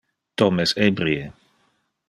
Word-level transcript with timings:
Tom 0.41 0.61
es 0.63 0.73
ebrie. 0.87 1.31